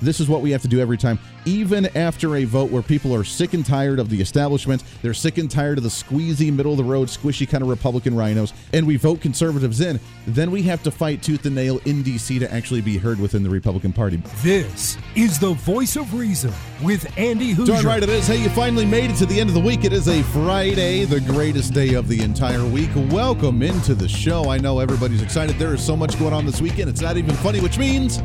[0.00, 3.14] this is what we have to do every time, even after a vote where people
[3.14, 4.84] are sick and tired of the establishment.
[5.02, 8.16] They're sick and tired of the squeezy, middle of the road, squishy kind of Republican
[8.16, 10.00] rhinos, and we vote conservatives in.
[10.26, 12.38] Then we have to fight tooth and nail in D.C.
[12.38, 14.16] to actually be heard within the Republican Party.
[14.42, 17.66] This is the voice of reason with Andy Hooser.
[17.66, 18.26] Darn right it is.
[18.26, 19.84] Hey, you finally made it to the end of the week.
[19.84, 22.90] It is a Friday, the greatest day of the entire week.
[23.10, 24.50] Welcome into the show.
[24.50, 25.58] I know everybody's excited.
[25.58, 26.88] There is so much going on this weekend.
[26.88, 28.18] It's not even funny, which means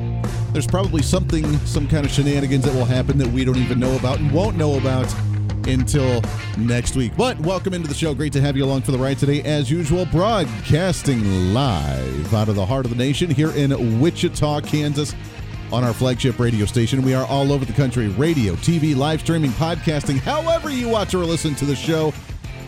[0.51, 3.95] there's probably something, some kind of shenanigans that will happen that we don't even know
[3.97, 5.13] about and won't know about
[5.67, 6.21] until
[6.57, 7.13] next week.
[7.17, 8.13] But welcome into the show.
[8.13, 10.05] Great to have you along for the ride today, as usual.
[10.05, 15.15] Broadcasting live out of the heart of the nation here in Wichita, Kansas,
[15.71, 17.01] on our flagship radio station.
[17.01, 21.25] We are all over the country radio, TV, live streaming, podcasting, however you watch or
[21.25, 22.13] listen to the show.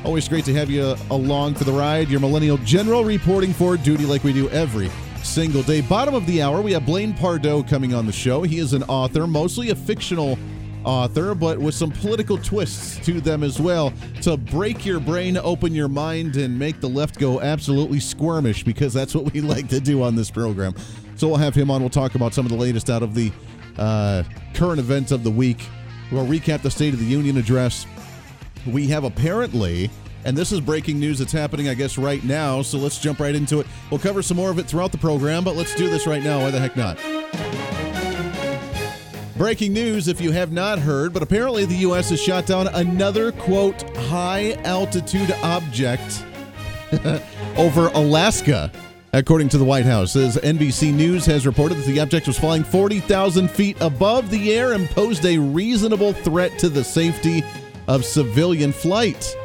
[0.03, 2.09] Always great to have you along for the ride.
[2.09, 4.89] Your Millennial General reporting for duty like we do every
[5.25, 5.81] single day.
[5.81, 8.43] Bottom of the hour, we have Blaine Pardoe coming on the show.
[8.43, 10.37] He is an author, mostly a fictional
[10.85, 15.73] author, but with some political twists to them as well to break your brain, open
[15.73, 19.79] your mind, and make the left go absolutely squirmish because that's what we like to
[19.79, 20.73] do on this program.
[21.15, 21.81] So we'll have him on.
[21.81, 23.31] We'll talk about some of the latest out of the
[23.77, 25.67] uh, current events of the week.
[26.11, 27.85] We'll recap the State of the Union address.
[28.67, 29.89] We have apparently
[30.25, 32.63] and this is breaking news that's happening, I guess, right now.
[32.63, 33.67] So let's jump right into it.
[33.91, 36.39] We'll cover some more of it throughout the program, but let's do this right now.
[36.41, 36.97] Why the heck not?
[39.37, 42.09] Breaking news, if you have not heard, but apparently the U.S.
[42.09, 46.25] has shot down another, quote, high altitude object
[47.57, 48.71] over Alaska.
[49.13, 52.65] According to the White House, as NBC News has reported that the object was flying
[52.65, 57.41] 40,000 feet above the air and posed a reasonable threat to the safety
[57.87, 59.37] of civilian flight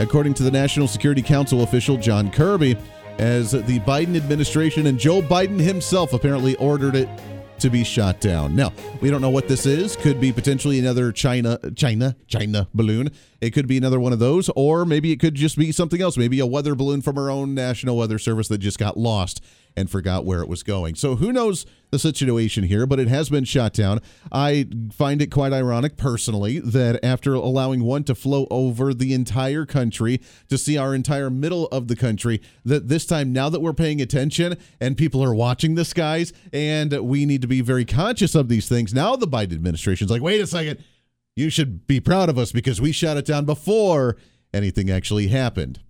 [0.00, 2.76] according to the National Security Council official John Kirby,
[3.18, 7.08] as the Biden administration and Joe Biden himself apparently ordered it
[7.58, 8.56] to be shot down.
[8.56, 8.72] Now,
[9.02, 9.94] we don't know what this is.
[9.94, 13.10] Could be potentially another China China China balloon.
[13.42, 16.16] It could be another one of those or maybe it could just be something else,
[16.16, 19.44] maybe a weather balloon from our own National Weather Service that just got lost
[19.76, 20.94] and forgot where it was going.
[20.94, 24.00] So who knows the situation here, but it has been shot down.
[24.30, 29.66] I find it quite ironic personally that after allowing one to flow over the entire
[29.66, 33.72] country to see our entire middle of the country, that this time now that we're
[33.72, 38.34] paying attention and people are watching the skies and we need to be very conscious
[38.34, 38.94] of these things.
[38.94, 40.78] Now the Biden administration's like, "Wait a second.
[41.36, 44.16] You should be proud of us because we shot it down before
[44.52, 45.80] anything actually happened."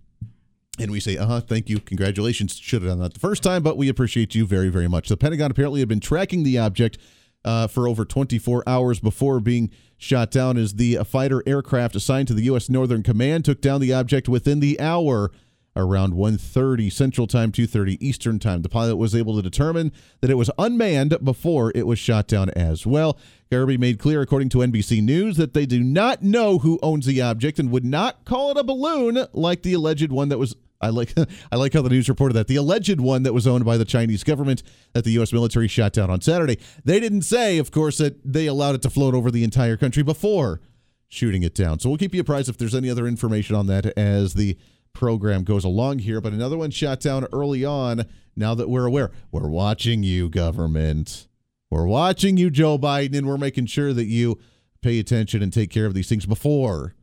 [0.79, 2.57] And we say, uh huh, thank you, congratulations.
[2.57, 5.09] Should have done that the first time, but we appreciate you very, very much.
[5.09, 6.97] The Pentagon apparently had been tracking the object
[7.43, 12.33] uh, for over 24 hours before being shot down as the fighter aircraft assigned to
[12.33, 12.69] the U.S.
[12.69, 15.31] Northern Command took down the object within the hour
[15.75, 20.35] around 1.30 central time 2.30 eastern time the pilot was able to determine that it
[20.35, 23.17] was unmanned before it was shot down as well
[23.49, 27.21] kirby made clear according to nbc news that they do not know who owns the
[27.21, 30.89] object and would not call it a balloon like the alleged one that was I
[30.89, 31.13] like
[31.51, 33.85] I like how the news reported that the alleged one that was owned by the
[33.85, 35.31] Chinese government that the U.S.
[35.31, 36.57] military shot down on Saturday.
[36.83, 40.01] They didn't say, of course, that they allowed it to float over the entire country
[40.01, 40.59] before
[41.07, 41.79] shooting it down.
[41.79, 44.57] So we'll keep you apprised if there's any other information on that as the
[44.93, 46.21] program goes along here.
[46.21, 48.05] But another one shot down early on.
[48.35, 51.27] Now that we're aware, we're watching you, government.
[51.69, 54.39] We're watching you, Joe Biden, and we're making sure that you
[54.81, 56.95] pay attention and take care of these things before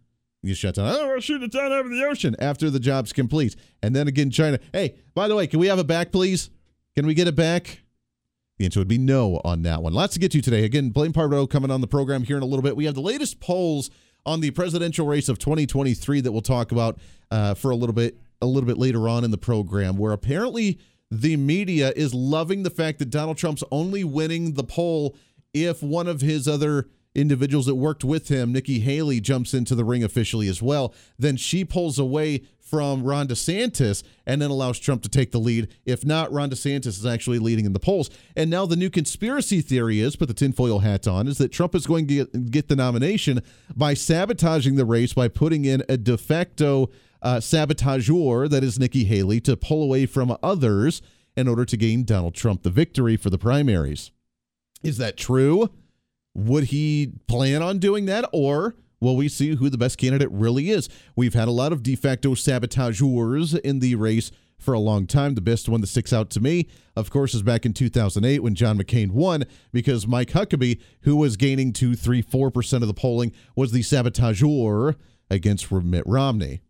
[0.42, 0.94] you shut down.
[0.94, 3.56] Oh, we'll shoot it down over the ocean after the job's complete.
[3.82, 4.58] And then again, China.
[4.72, 6.50] Hey, by the way, can we have it back, please?
[6.94, 7.82] Can we get it back?
[8.58, 9.92] The answer would be no on that one.
[9.92, 10.64] Lots to get to today.
[10.64, 12.76] Again, Blaine Pardoe coming on the program here in a little bit.
[12.76, 13.88] We have the latest polls
[14.28, 16.98] on the presidential race of 2023 that we'll talk about
[17.30, 20.78] uh, for a little bit a little bit later on in the program, where apparently
[21.10, 25.16] the media is loving the fact that Donald Trump's only winning the poll
[25.54, 29.84] if one of his other individuals that worked with him, Nikki Haley, jumps into the
[29.84, 30.94] ring officially as well.
[31.18, 35.68] Then she pulls away from Ron DeSantis and then allows Trump to take the lead.
[35.86, 38.10] If not, Ron DeSantis is actually leading in the polls.
[38.36, 41.74] And now the new conspiracy theory is, put the tinfoil hat on, is that Trump
[41.74, 43.40] is going to get, the nomination
[43.74, 46.90] by sabotaging the race by putting in a de facto
[47.22, 51.00] uh, saboteur, that is Nikki Haley, to pull away from others
[51.36, 54.10] in order to gain Donald Trump the victory for the primaries.
[54.82, 55.70] Is that true?
[56.34, 58.28] Would he plan on doing that?
[58.32, 60.88] Or will we see who the best candidate really is?
[61.16, 65.34] We've had a lot of de facto sabotageurs in the race for a long time.
[65.34, 68.54] The best one that sticks out to me, of course, is back in 2008 when
[68.54, 73.32] John McCain won because Mike Huckabee, who was gaining 2, 3, 4% of the polling,
[73.54, 74.96] was the saboteur
[75.30, 76.60] against Mitt Romney.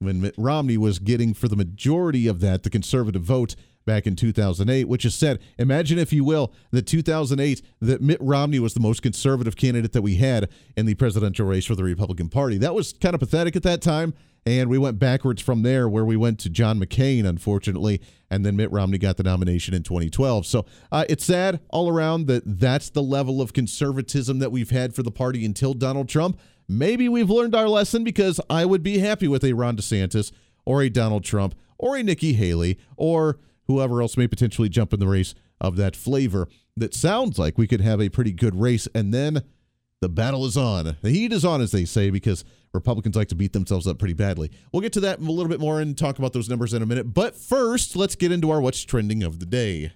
[0.00, 4.16] when Mitt Romney was getting for the majority of that, the conservative vote back in
[4.16, 8.80] 2008, which is said, imagine if you will, that 2008, that Mitt Romney was the
[8.80, 12.58] most conservative candidate that we had in the presidential race for the Republican Party.
[12.58, 14.14] That was kind of pathetic at that time.
[14.44, 18.56] And we went backwards from there, where we went to John McCain, unfortunately, and then
[18.56, 20.46] Mitt Romney got the nomination in 2012.
[20.46, 24.94] So uh, it's sad all around that that's the level of conservatism that we've had
[24.94, 26.40] for the party until Donald Trump.
[26.68, 30.32] Maybe we've learned our lesson because I would be happy with a Ron DeSantis
[30.64, 35.00] or a Donald Trump or a Nikki Haley or whoever else may potentially jump in
[35.00, 36.48] the race of that flavor.
[36.76, 38.88] That sounds like we could have a pretty good race.
[38.94, 39.42] And then
[40.00, 40.96] the battle is on.
[41.00, 44.14] The heat is on, as they say, because Republicans like to beat themselves up pretty
[44.14, 44.50] badly.
[44.72, 46.86] We'll get to that a little bit more and talk about those numbers in a
[46.86, 47.14] minute.
[47.14, 49.92] But first, let's get into our What's Trending of the Day.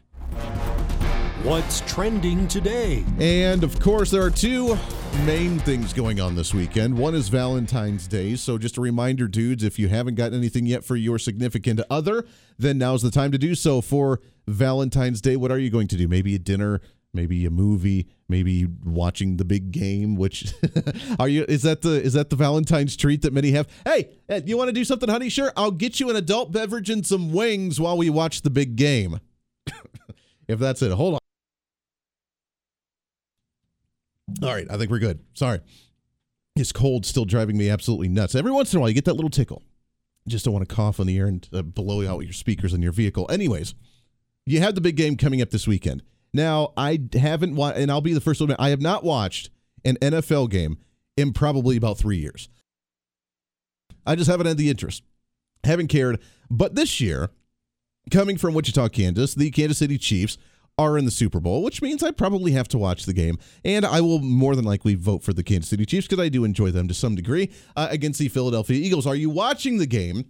[1.47, 3.05] What's trending today?
[3.21, 4.77] And of course, there are two
[5.25, 6.99] main things going on this weekend.
[6.99, 8.35] One is Valentine's Day.
[8.35, 12.27] So, just a reminder, dudes, if you haven't gotten anything yet for your significant other,
[12.59, 15.37] then now's the time to do so for Valentine's Day.
[15.37, 16.09] What are you going to do?
[16.09, 16.81] Maybe a dinner,
[17.15, 20.17] maybe a movie, maybe watching the big game.
[20.17, 20.53] Which
[21.21, 21.45] are you?
[21.49, 23.69] Is that the is that the Valentine's treat that many have?
[23.85, 24.09] Hey,
[24.47, 25.29] you want to do something, honey?
[25.29, 28.75] Sure, I'll get you an adult beverage and some wings while we watch the big
[28.75, 29.21] game.
[30.49, 31.21] if that's it, hold on.
[34.43, 35.21] All right, I think we're good.
[35.35, 35.61] Sorry.
[36.57, 38.35] This cold still driving me absolutely nuts.
[38.35, 39.63] Every once in a while, you get that little tickle.
[40.27, 42.83] Just don't want to cough on the air and uh, blow out your speakers in
[42.83, 43.31] your vehicle.
[43.31, 43.75] Anyways,
[44.47, 46.03] you have the big game coming up this weekend.
[46.33, 49.51] Now, I haven't watched, and I'll be the first to admit, I have not watched
[49.85, 50.79] an NFL game
[51.17, 52.49] in probably about three years.
[54.05, 55.03] I just haven't had the interest,
[55.65, 56.21] haven't cared.
[56.51, 57.31] But this year,
[58.11, 60.39] coming from Wichita, Kansas, the Kansas City Chiefs
[60.79, 63.39] are in the Super Bowl, which means I probably have to watch the game.
[63.65, 66.45] And I will more than likely vote for the Kansas City Chiefs because I do
[66.45, 69.07] enjoy them to some degree uh, against the Philadelphia Eagles.
[69.07, 70.27] Are you watching the game?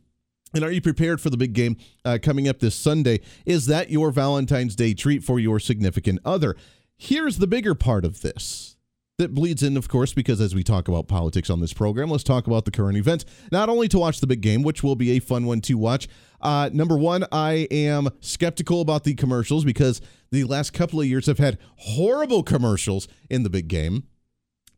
[0.55, 3.21] And are you prepared for the big game uh, coming up this Sunday?
[3.45, 6.55] Is that your Valentine's Day treat for your significant other?
[6.97, 8.77] Here's the bigger part of this
[9.19, 12.23] that bleeds in, of course, because as we talk about politics on this program, let's
[12.23, 13.25] talk about the current events.
[13.51, 16.09] Not only to watch the big game, which will be a fun one to watch.
[16.41, 20.01] Uh, number one, I am skeptical about the commercials because
[20.31, 24.05] the last couple of years have had horrible commercials in the big game.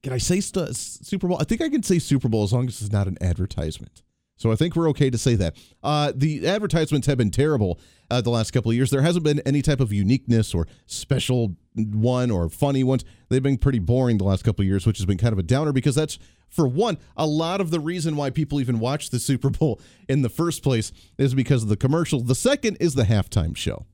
[0.03, 1.39] Can I say st- Super Bowl?
[1.41, 4.03] I think I can say Super Bowl as long as it's not an advertisement.
[4.39, 5.57] So I think we're okay to say that.
[5.83, 7.79] Uh, the advertisements have been terrible
[8.11, 8.91] uh, the last couple of years.
[8.91, 13.05] There hasn't been any type of uniqueness or special one or funny ones.
[13.29, 15.43] They've been pretty boring the last couple of years, which has been kind of a
[15.43, 16.19] downer because that's,
[16.49, 20.23] for one, a lot of the reason why people even watch the Super Bowl in
[20.23, 22.21] the first place is because of the commercial.
[22.21, 23.87] The second is the halftime show.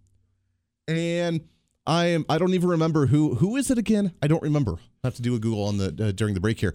[0.86, 1.48] And
[1.86, 4.12] I am I don't even remember who who is it again?
[4.22, 4.76] I don't remember.
[5.02, 6.74] I have to do a Google on the uh, during the break here.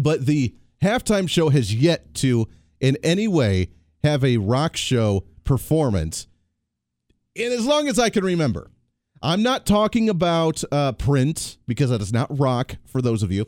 [0.00, 2.48] But the halftime show has yet to,
[2.80, 3.68] in any way,
[4.02, 6.26] have a rock show performance.
[7.36, 8.70] And as long as I can remember,
[9.22, 13.46] I'm not talking about uh, Prince because that is not rock for those of you.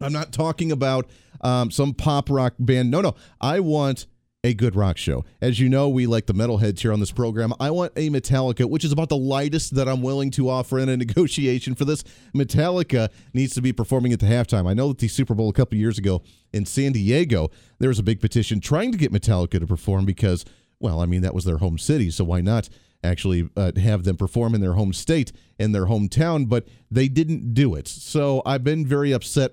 [0.00, 1.08] I'm not talking about
[1.40, 2.90] um, some pop rock band.
[2.90, 3.14] No, no.
[3.40, 4.06] I want
[4.48, 5.26] a good rock show.
[5.42, 7.52] As you know, we like the metalheads here on this program.
[7.60, 10.88] I want a Metallica, which is about the lightest that I'm willing to offer in
[10.88, 12.02] a negotiation for this.
[12.34, 14.66] Metallica needs to be performing at the halftime.
[14.66, 17.98] I know that the Super Bowl a couple years ago in San Diego, there was
[17.98, 20.46] a big petition trying to get Metallica to perform because,
[20.80, 22.70] well, I mean, that was their home city, so why not?
[23.04, 27.52] Actually, uh, have them perform in their home state, in their hometown, but they didn't
[27.52, 27.86] do it.
[27.86, 29.52] So I've been very upset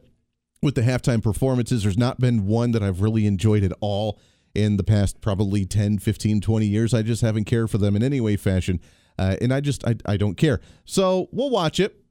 [0.61, 1.83] with the halftime performances.
[1.83, 4.19] There's not been one that I've really enjoyed at all
[4.55, 6.93] in the past probably 10, 15, 20 years.
[6.93, 8.79] I just haven't cared for them in any way, fashion.
[9.17, 10.59] Uh, and I just, I, I don't care.
[10.85, 12.01] So we'll watch it.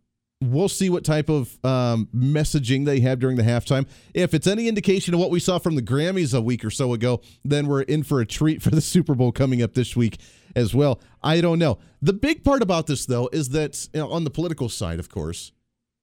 [0.40, 3.86] We'll see what type of um, messaging they have during the halftime.
[4.12, 6.92] If it's any indication of what we saw from the Grammys a week or so
[6.92, 10.18] ago, then we're in for a treat for the Super Bowl coming up this week
[10.54, 11.00] as well.
[11.22, 11.78] I don't know.
[12.02, 15.08] The big part about this, though, is that you know, on the political side, of
[15.08, 15.52] course,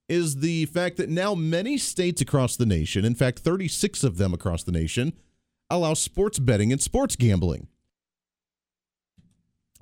[0.10, 4.34] is the fact that now many states across the nation, in fact, 36 of them
[4.34, 5.14] across the nation,
[5.76, 7.68] allow sports betting and sports gambling.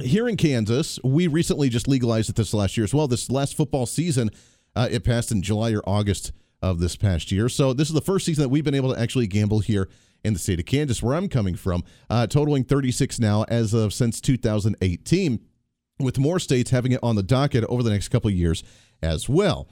[0.01, 3.07] Here in Kansas, we recently just legalized it this last year as well.
[3.07, 4.29] This last football season,
[4.75, 6.31] uh, it passed in July or August
[6.61, 7.49] of this past year.
[7.49, 9.89] So this is the first season that we've been able to actually gamble here
[10.23, 13.93] in the state of Kansas, where I'm coming from, uh, totaling 36 now as of
[13.93, 15.39] since 2018,
[15.99, 18.63] with more states having it on the docket over the next couple years
[19.01, 19.67] as well.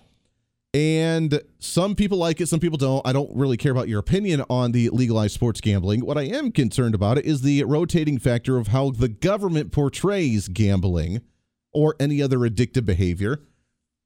[0.73, 3.05] And some people like it, some people don't.
[3.05, 6.05] I don't really care about your opinion on the legalized sports gambling.
[6.05, 11.21] What I am concerned about is the rotating factor of how the government portrays gambling
[11.73, 13.41] or any other addictive behavior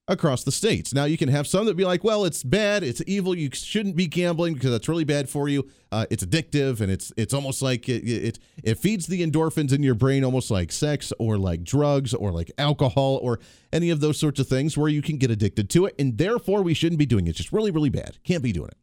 [0.07, 0.93] across the states.
[0.93, 3.95] Now you can have some that be like, well, it's bad, it's evil, you shouldn't
[3.95, 5.67] be gambling because that's really bad for you.
[5.91, 9.83] Uh, it's addictive, and it's it's almost like it, it it feeds the endorphins in
[9.83, 13.39] your brain, almost like sex or like drugs or like alcohol or
[13.71, 16.61] any of those sorts of things where you can get addicted to it, and therefore
[16.61, 17.31] we shouldn't be doing it.
[17.31, 18.17] It's just really really bad.
[18.23, 18.77] Can't be doing it.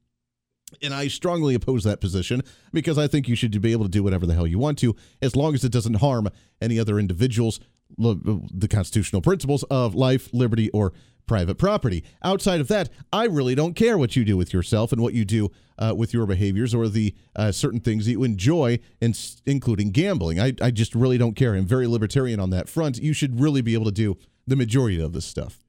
[0.82, 2.42] And I strongly oppose that position
[2.74, 4.94] because I think you should be able to do whatever the hell you want to
[5.22, 6.28] as long as it doesn't harm
[6.60, 7.58] any other individuals,
[7.96, 10.92] the constitutional principles of life, liberty, or
[11.28, 12.02] private property.
[12.24, 15.24] Outside of that, I really don't care what you do with yourself and what you
[15.24, 19.14] do uh, with your behaviors or the uh, certain things that you enjoy, in,
[19.46, 20.40] including gambling.
[20.40, 21.54] I, I just really don't care.
[21.54, 22.98] I'm very libertarian on that front.
[22.98, 24.16] You should really be able to do
[24.46, 25.60] the majority of this stuff.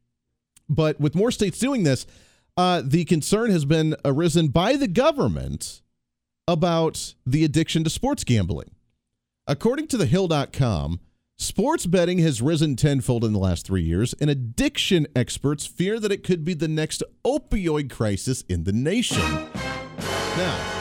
[0.67, 2.07] But with more states doing this,
[2.57, 5.81] uh, the concern has been arisen by the government
[6.47, 8.71] about the addiction to sports gambling.
[9.45, 10.99] According to the thehill.com,
[11.39, 16.11] sports betting has risen tenfold in the last three years, and addiction experts fear that
[16.11, 19.21] it could be the next opioid crisis in the nation.
[20.37, 20.75] Now,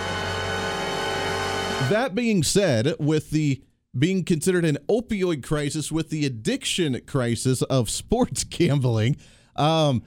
[1.89, 3.63] that being said, with the
[3.99, 9.17] being considered an opioid crisis with the addiction crisis of sports gambling,
[9.57, 10.03] um,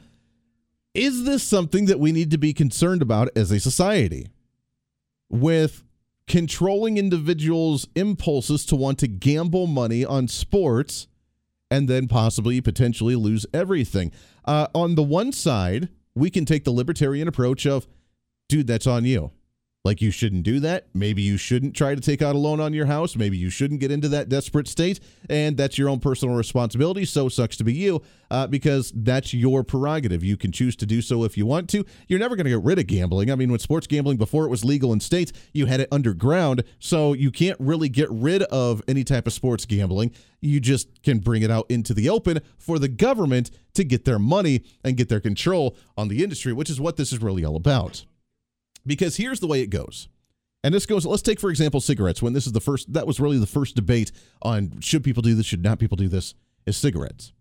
[0.93, 4.27] is this something that we need to be concerned about as a society?
[5.29, 5.83] With
[6.31, 11.07] controlling individuals' impulses to want to gamble money on sports
[11.69, 14.13] and then possibly potentially lose everything.
[14.45, 17.85] Uh, on the one side, we can take the libertarian approach of,
[18.47, 19.31] dude, that's on you.
[19.83, 20.85] Like you shouldn't do that.
[20.93, 23.15] Maybe you shouldn't try to take out a loan on your house.
[23.15, 27.03] Maybe you shouldn't get into that desperate state, and that's your own personal responsibility.
[27.03, 30.23] So sucks to be you, uh, because that's your prerogative.
[30.23, 31.83] You can choose to do so if you want to.
[32.07, 33.31] You're never going to get rid of gambling.
[33.31, 36.63] I mean, with sports gambling before it was legal in states, you had it underground,
[36.77, 40.11] so you can't really get rid of any type of sports gambling.
[40.41, 44.19] You just can bring it out into the open for the government to get their
[44.19, 47.55] money and get their control on the industry, which is what this is really all
[47.55, 48.05] about.
[48.85, 50.07] Because here's the way it goes.
[50.63, 52.21] And this goes, let's take, for example, cigarettes.
[52.21, 54.11] When this is the first, that was really the first debate
[54.41, 56.35] on should people do this, should not people do this,
[56.65, 57.33] is cigarettes.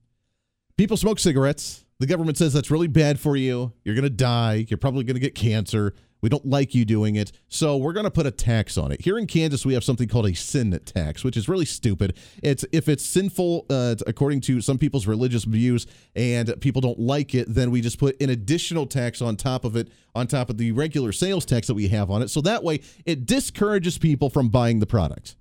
[0.76, 1.84] People smoke cigarettes.
[1.98, 3.72] The government says that's really bad for you.
[3.84, 4.64] You're going to die.
[4.68, 5.94] You're probably going to get cancer.
[6.22, 9.02] We don't like you doing it, so we're going to put a tax on it.
[9.02, 12.16] Here in Kansas, we have something called a sin tax, which is really stupid.
[12.42, 17.34] It's if it's sinful uh, according to some people's religious views and people don't like
[17.34, 20.58] it, then we just put an additional tax on top of it, on top of
[20.58, 22.28] the regular sales tax that we have on it.
[22.28, 25.36] So that way, it discourages people from buying the product.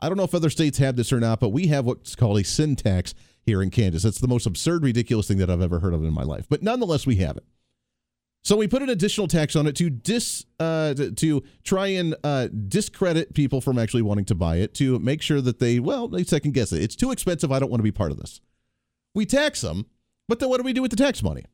[0.00, 2.38] I don't know if other states have this or not, but we have what's called
[2.38, 3.14] a sin tax
[3.44, 4.02] here in Kansas.
[4.02, 6.46] That's the most absurd, ridiculous thing that I've ever heard of in my life.
[6.48, 7.44] But nonetheless, we have it.
[8.44, 12.48] So we put an additional tax on it to dis uh, to, try and uh,
[12.68, 16.24] discredit people from actually wanting to buy it to make sure that they well they
[16.24, 16.82] second guess it.
[16.82, 17.52] It's too expensive.
[17.52, 18.40] I don't want to be part of this.
[19.14, 19.86] We tax them,
[20.28, 21.44] but then what do we do with the tax money?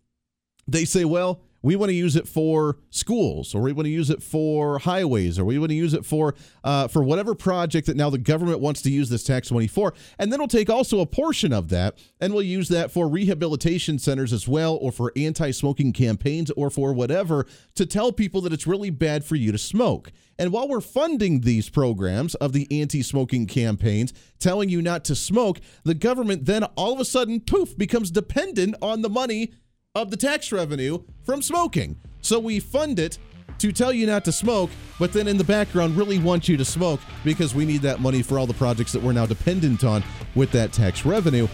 [0.66, 4.10] They say, well, we want to use it for schools or we want to use
[4.10, 6.34] it for highways or we want to use it for
[6.64, 9.92] uh, for whatever project that now the government wants to use this tax money for.
[10.18, 13.98] And then we'll take also a portion of that and we'll use that for rehabilitation
[13.98, 18.66] centers as well or for anti-smoking campaigns or for whatever to tell people that it's
[18.66, 20.12] really bad for you to smoke.
[20.38, 25.16] And while we're funding these programs of the anti smoking campaigns, telling you not to
[25.16, 29.52] smoke, the government then all of a sudden, poof, becomes dependent on the money
[29.98, 31.96] of the tax revenue from smoking.
[32.20, 33.18] So we fund it
[33.58, 36.64] to tell you not to smoke, but then in the background really want you to
[36.64, 40.04] smoke because we need that money for all the projects that we're now dependent on
[40.36, 41.48] with that tax revenue.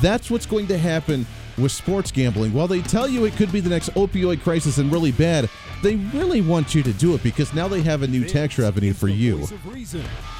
[0.00, 1.26] That's what's going to happen
[1.56, 2.52] with sports gambling.
[2.52, 5.50] While they tell you it could be the next opioid crisis and really bad,
[5.82, 8.92] they really want you to do it because now they have a new tax revenue
[8.92, 9.38] for you.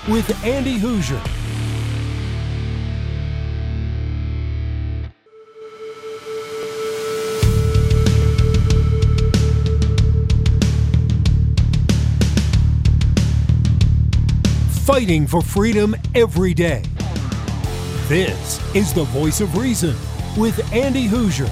[0.09, 1.58] With Andy Hooser.
[14.89, 16.83] Fighting for freedom every day.
[18.09, 19.95] This is the voice of reason
[20.35, 21.47] with Andy Hooser.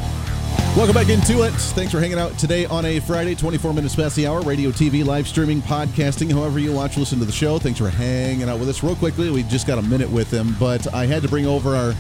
[0.75, 1.51] Welcome back into it.
[1.53, 4.41] Thanks for hanging out today on a Friday, 24 minutes past the hour.
[4.41, 7.59] Radio, TV, live streaming, podcasting, however you watch, listen to the show.
[7.59, 8.83] Thanks for hanging out with us.
[8.83, 11.77] Real quickly, we just got a minute with him, but I had to bring over
[11.77, 11.93] our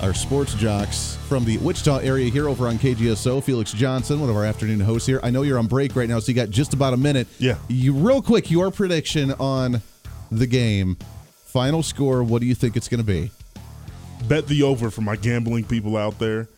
[0.00, 3.44] our sports jocks from the Wichita area here over on KGSO.
[3.44, 5.20] Felix Johnson, one of our afternoon hosts here.
[5.22, 7.28] I know you're on break right now, so you got just about a minute.
[7.38, 7.56] Yeah.
[7.68, 9.82] You real quick, your prediction on
[10.30, 10.96] the game.
[11.44, 13.30] Final score, what do you think it's going to be?
[14.28, 16.48] Bet the over for my gambling people out there.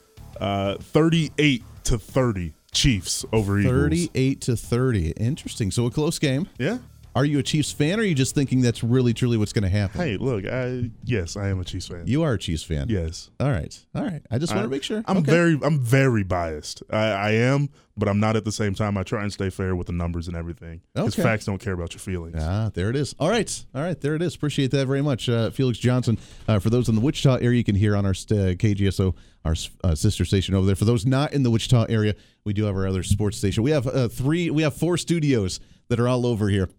[0.41, 3.75] Uh, 38 to 30 Chiefs over Eagles.
[3.75, 5.11] 38 to 30.
[5.13, 5.71] Interesting.
[5.71, 6.49] So a close game.
[6.59, 6.79] Yeah.
[7.15, 9.65] Are you a Chiefs fan, or are you just thinking that's really truly what's going
[9.65, 10.01] to happen?
[10.01, 12.05] Hey, look, I, yes, I am a Chiefs fan.
[12.07, 12.87] You are a Chiefs fan.
[12.89, 13.79] yes, All right.
[13.95, 14.23] All right.
[14.31, 15.03] I just want to make sure.
[15.07, 15.31] I'm Okay.
[15.31, 16.83] very, I'm very biased.
[16.91, 18.97] I, I am, but I'm not at the same time.
[18.97, 20.81] I try and stay fair with the numbers and everything.
[20.95, 21.23] Because Okay.
[21.23, 22.37] facts don't care about your feelings.
[22.41, 23.15] Ah, there it is.
[23.19, 23.63] All right.
[23.75, 24.01] All right.
[24.01, 24.35] There it is.
[24.35, 25.29] Appreciate that very much.
[25.29, 26.17] Uh, Felix Johnson.
[26.49, 29.15] Uh, for those in the Wichita area, you can hear on our st- KGSO,
[29.45, 29.55] our
[29.85, 30.77] uh, sister station over there.
[30.77, 32.15] For those not in the Wichita area,
[32.45, 33.63] we do have our other sports station.
[33.63, 36.71] We have uh, three, we have four studios that are all over here.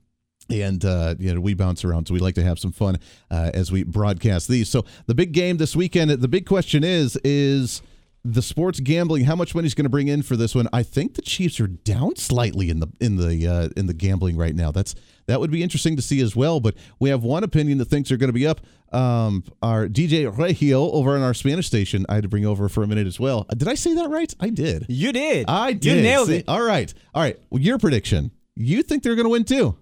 [0.50, 2.98] And uh, you know we bounce around, so we like to have some fun
[3.32, 4.70] uh, as we broadcast these.
[4.70, 7.82] So the big game this weekend, the big question is: is
[8.26, 9.26] the sports gambling?
[9.26, 10.68] How much money is going to bring in for this one?
[10.72, 14.38] I think the Chiefs are down slightly in the in the uh, in the gambling
[14.38, 14.72] right now.
[14.72, 14.96] That's
[15.28, 16.60] that would be interesting to see as well.
[16.60, 18.62] But we have one opinion that thinks they're going to be up.
[18.92, 22.84] Um, our DJ Regio over on our Spanish station, I had to bring over for
[22.84, 23.46] a minute as well.
[23.58, 24.34] Did I say that right?
[24.40, 24.86] I did.
[24.88, 25.46] You did.
[25.50, 25.98] I did.
[25.98, 26.38] You nailed See?
[26.38, 26.46] it.
[26.48, 26.94] All right.
[27.14, 27.40] All right.
[27.50, 28.32] Well, your prediction.
[28.56, 29.76] You think they're going to win too?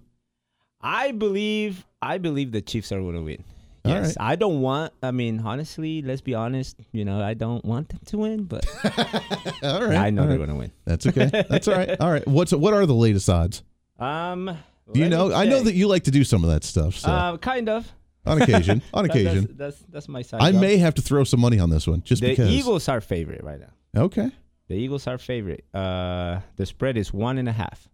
[0.82, 1.84] I believe.
[2.00, 3.44] I believe the Chiefs are going to win.
[3.84, 4.32] All Yes, right.
[4.32, 4.92] I don't want.
[5.02, 6.76] I mean, honestly, let's be honest.
[6.92, 8.64] You know, I don't want them to win, but
[9.62, 9.96] All right.
[9.96, 10.46] I know all they're right.
[10.46, 10.72] going to win.
[10.84, 11.30] That's okay.
[11.48, 11.96] That's all right.
[12.00, 12.26] All right.
[12.26, 13.62] What's what are the latest odds?
[13.98, 14.56] Um,
[14.92, 15.32] Do you know?
[15.32, 16.94] I know that you like to do some of that stuff.
[16.96, 17.90] So Uh, kind of.
[18.24, 20.40] on occasion, on occasion, that's, that's that's my side.
[20.42, 20.60] I job.
[20.60, 22.46] may have to throw some money on this one just The because.
[22.48, 24.02] The Eagles are favorite right now.
[24.04, 24.30] Okay.
[24.68, 25.64] The Eagles are favorite.
[25.74, 27.88] Uh, the spread is one and a half.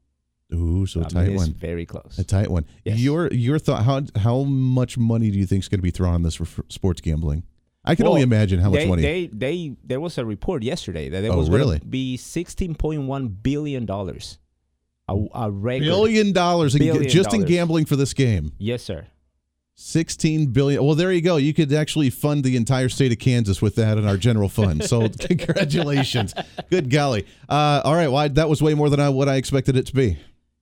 [0.54, 1.52] Ooh, so a mean, tight one.
[1.52, 2.18] Very close.
[2.18, 2.64] A tight one.
[2.84, 2.98] Yes.
[2.98, 3.84] Your your thought?
[3.84, 6.46] How how much money do you think is going to be thrown on this for
[6.68, 7.44] sports gambling?
[7.84, 9.02] I can Well, only imagine how much they, money.
[9.02, 11.78] They they there was a report yesterday that it Oh, was really?
[11.78, 14.38] going to be sixteen point one billion dollars.
[15.10, 15.84] A, a record.
[15.84, 18.52] Billion dollars in, Billion just in gambling for this game.
[18.58, 19.06] Yes, sir.
[19.80, 20.84] 16 billion.
[20.84, 21.36] Well, there you go.
[21.36, 24.82] You could actually fund the entire state of Kansas with that in our general fund.
[24.84, 26.34] So, congratulations.
[26.68, 27.26] Good golly.
[27.48, 28.08] Uh, all right.
[28.08, 30.18] Well, I, that was way more than I, what I expected it to be.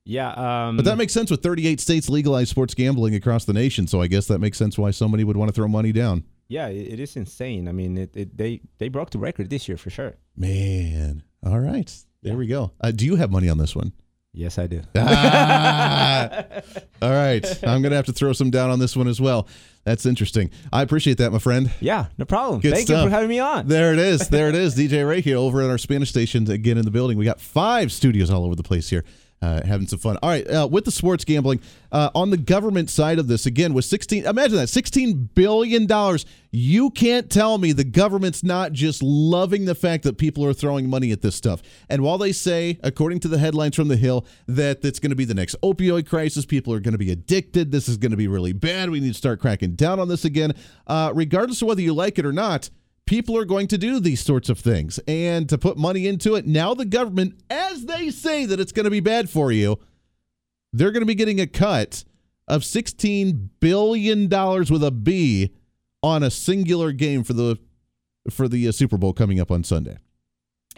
[0.08, 0.30] Yeah.
[0.68, 3.86] Um, But that makes sense with 38 states legalized sports gambling across the nation.
[3.86, 6.24] So, I guess that makes sense why somebody would want to throw money down.
[6.48, 7.66] yeah, it, it is insane.
[7.68, 10.14] I mean, it, it they they broke the record this year for sure.
[10.36, 11.22] Man.
[11.44, 11.92] All right.
[12.22, 12.38] There Yeah.
[12.38, 12.70] we go.
[12.80, 13.92] Uh, do you have money on this one?
[14.32, 14.82] Yes, I do.
[14.94, 16.44] Ah!
[17.02, 17.44] all right.
[17.64, 19.48] I'm going to have to throw some down on this one as well.
[19.84, 20.50] That's interesting.
[20.72, 21.70] I appreciate that, my friend.
[21.80, 22.60] Yeah, no problem.
[22.60, 23.66] Good Thank you for having me on.
[23.68, 24.28] There it is.
[24.28, 24.74] There it is.
[24.76, 27.16] DJ Ray here over at our Spanish station again in the building.
[27.16, 29.04] We got five studios all over the place here.
[29.42, 30.16] Uh, having some fun.
[30.22, 31.60] All right, uh, with the sports gambling
[31.92, 34.24] uh, on the government side of this, again with sixteen.
[34.24, 36.24] Imagine that sixteen billion dollars.
[36.50, 40.88] You can't tell me the government's not just loving the fact that people are throwing
[40.88, 41.60] money at this stuff.
[41.90, 45.16] And while they say, according to the headlines from the Hill, that it's going to
[45.16, 47.72] be the next opioid crisis, people are going to be addicted.
[47.72, 48.88] This is going to be really bad.
[48.88, 50.54] We need to start cracking down on this again.
[50.86, 52.70] Uh, regardless of whether you like it or not,
[53.06, 56.46] people are going to do these sorts of things and to put money into it.
[56.46, 59.78] Now, the government, as they say that it's going to be bad for you,
[60.72, 62.04] they're going to be getting a cut
[62.48, 65.54] of $16 billion with a B
[66.02, 67.58] on a singular game for the
[68.30, 69.98] for the uh, Super Bowl coming up on Sunday.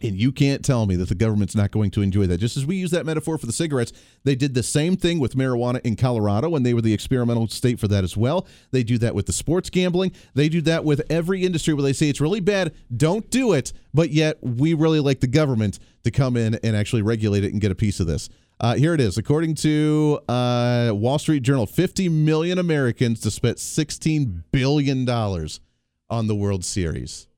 [0.02, 2.38] And you can't tell me that the government's not going to enjoy that.
[2.38, 3.92] Just as we use that metaphor for the cigarettes,
[4.24, 7.80] they did the same thing with marijuana in Colorado, and they were the experimental state
[7.80, 8.46] for that as well.
[8.70, 10.12] They do that with the sports gambling.
[10.34, 13.72] They do that with every industry where they say it's really bad, don't do it,
[13.92, 17.60] but yet we really like the government to come in and actually regulate it and
[17.60, 18.28] get a piece of this.
[18.60, 19.18] Uh, here it is.
[19.18, 26.34] According to uh, Wall Street Journal, 50 million Americans to spend $16 billion on the
[26.34, 27.28] World Series.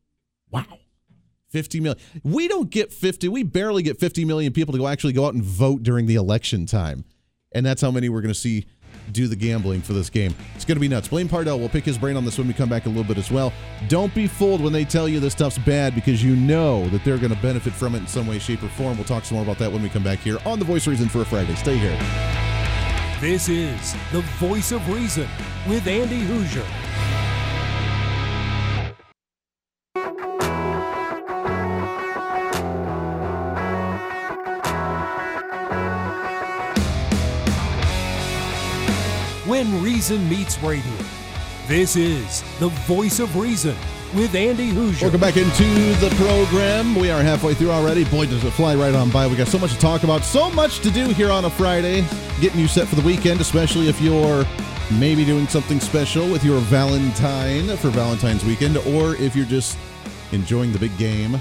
[0.50, 0.79] Wow.
[1.50, 1.98] 50 million.
[2.22, 3.28] We don't get 50.
[3.28, 6.14] We barely get 50 million people to go actually go out and vote during the
[6.14, 7.04] election time.
[7.52, 8.66] And that's how many we're going to see
[9.12, 10.34] do the gambling for this game.
[10.54, 11.08] It's going to be nuts.
[11.08, 13.18] Blaine Pardoe, we'll pick his brain on this when we come back a little bit
[13.18, 13.52] as well.
[13.88, 17.18] Don't be fooled when they tell you this stuff's bad because you know that they're
[17.18, 18.96] going to benefit from it in some way, shape, or form.
[18.96, 21.08] We'll talk some more about that when we come back here on The Voice Reason
[21.08, 21.54] for a Friday.
[21.56, 21.98] Stay here.
[23.20, 25.28] This is the voice of reason
[25.68, 26.89] with Andy Hooser.
[39.60, 40.90] When reason meets radio,
[41.66, 43.76] this is the voice of reason
[44.14, 45.02] with Andy Hooser.
[45.02, 45.64] Welcome back into
[46.00, 46.94] the program.
[46.94, 48.04] We are halfway through already.
[48.04, 49.26] Boy, does it fly right on by.
[49.26, 52.06] We got so much to talk about, so much to do here on a Friday,
[52.40, 54.46] getting you set for the weekend, especially if you're
[54.92, 59.76] maybe doing something special with your Valentine for Valentine's weekend, or if you're just
[60.32, 61.38] enjoying the big game,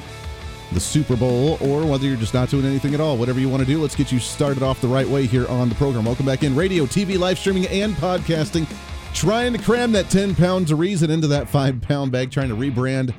[0.71, 3.17] the Super Bowl, or whether you're just not doing anything at all.
[3.17, 5.69] Whatever you want to do, let's get you started off the right way here on
[5.69, 6.05] the program.
[6.05, 8.67] Welcome back in radio, TV, live streaming, and podcasting.
[9.13, 12.55] Trying to cram that 10 pounds of reason into that five pound bag, trying to
[12.55, 13.13] rebrand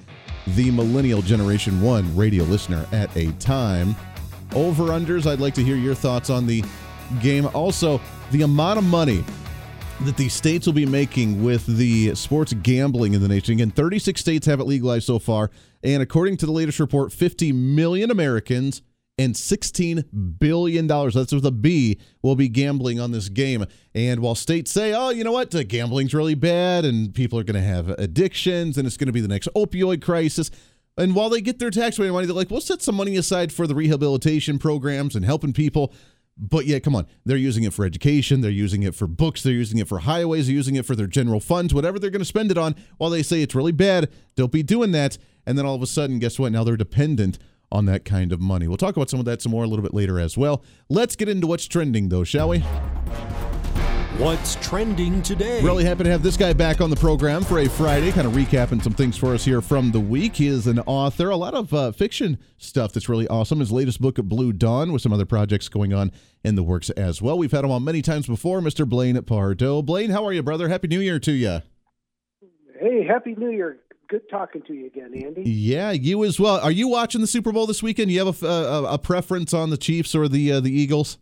[0.48, 3.96] the millennial generation one radio listener at a time.
[4.54, 6.64] Over unders, I'd like to hear your thoughts on the
[7.20, 7.48] game.
[7.54, 9.24] Also, the amount of money
[10.04, 13.52] that the states will be making with the sports gambling in the nation.
[13.52, 15.50] Again, 36 states have it legalized so far.
[15.82, 18.80] And according to the latest report, 50 million Americans
[19.18, 23.66] and $16 billion, that's with a B, will be gambling on this game.
[23.94, 27.60] And while states say, oh, you know what, gambling's really bad and people are going
[27.60, 30.50] to have addictions and it's going to be the next opioid crisis.
[30.96, 33.66] And while they get their taxpayer money, they're like, we'll set some money aside for
[33.66, 35.92] the rehabilitation programs and helping people.
[36.36, 37.06] But yeah, come on.
[37.24, 38.40] They're using it for education.
[38.40, 39.42] They're using it for books.
[39.42, 40.46] They're using it for highways.
[40.46, 42.74] They're using it for their general funds, whatever they're going to spend it on.
[42.96, 45.18] While they say it's really bad, don't be doing that.
[45.46, 46.52] And then all of a sudden, guess what?
[46.52, 47.38] Now they're dependent
[47.72, 48.66] on that kind of money.
[48.68, 50.64] We'll talk about some of that some more a little bit later as well.
[50.88, 52.64] Let's get into what's trending, though, shall we?
[54.18, 55.62] What's trending today?
[55.62, 58.34] Really happy to have this guy back on the program for a Friday, kind of
[58.34, 60.36] recapping some things for us here from the week.
[60.36, 63.60] He is an author, a lot of uh, fiction stuff that's really awesome.
[63.60, 66.10] His latest book, Blue Dawn, with some other projects going on
[66.44, 67.38] in the works as well.
[67.38, 68.86] We've had him on many times before, Mr.
[68.86, 69.82] Blaine Pardoe.
[69.86, 70.68] Blaine, how are you, brother?
[70.68, 71.62] Happy New Year to you.
[72.78, 73.78] Hey, Happy New Year.
[74.08, 75.48] Good talking to you again, Andy.
[75.48, 76.58] Yeah, you as well.
[76.60, 78.10] Are you watching the Super Bowl this weekend?
[78.10, 81.16] You have a, a, a preference on the Chiefs or the uh, the Eagles?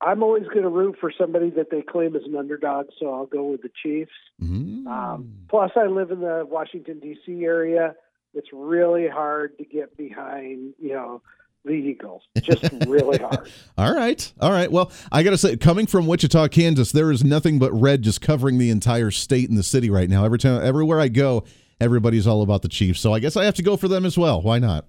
[0.00, 3.26] I'm always going to root for somebody that they claim as an underdog, so I'll
[3.26, 4.12] go with the Chiefs.
[4.42, 4.86] Mm.
[4.86, 7.44] Um, plus, I live in the Washington D.C.
[7.44, 7.94] area.
[8.34, 11.22] It's really hard to get behind, you know,
[11.64, 12.22] the Eagles.
[12.40, 13.50] Just really hard.
[13.78, 14.32] All right.
[14.40, 14.70] All right.
[14.70, 18.20] Well, I got to say, coming from Wichita, Kansas, there is nothing but red just
[18.20, 20.24] covering the entire state and the city right now.
[20.24, 21.44] Every time, everywhere I go,
[21.80, 23.00] everybody's all about the Chiefs.
[23.00, 24.42] So I guess I have to go for them as well.
[24.42, 24.86] Why not?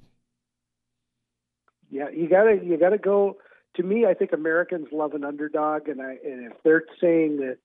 [1.89, 3.37] Yeah, you gotta you gotta go.
[3.77, 7.57] To me, I think Americans love an underdog, and I and if they're saying that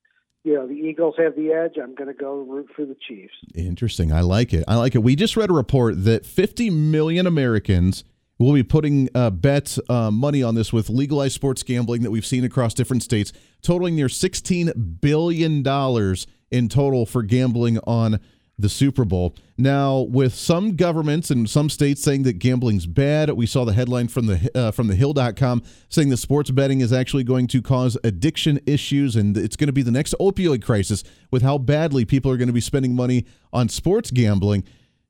[0.44, 3.34] you know the Eagles have the edge, I'm going to go root for the Chiefs.
[3.54, 4.12] Interesting.
[4.12, 4.64] I like it.
[4.68, 5.02] I like it.
[5.02, 8.04] We just read a report that 50 million Americans
[8.38, 12.26] will be putting uh, bet uh, money on this with legalized sports gambling that we've
[12.26, 18.20] seen across different states, totaling near 16 billion dollars in total for gambling on
[18.62, 19.34] the Super Bowl.
[19.58, 24.08] Now, with some governments and some states saying that gambling's bad, we saw the headline
[24.08, 27.98] from the uh, from the hill.com saying that sports betting is actually going to cause
[28.02, 32.30] addiction issues and it's going to be the next opioid crisis with how badly people
[32.30, 34.64] are going to be spending money on sports gambling.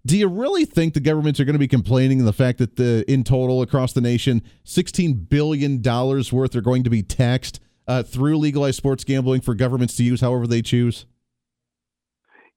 [0.05, 2.75] Do you really think the governments are going to be complaining in the fact that
[2.75, 7.61] the in total across the nation, 16 billion dollars worth are going to be taxed
[7.87, 11.07] uh, through legalized sports gambling for governments to use however they choose?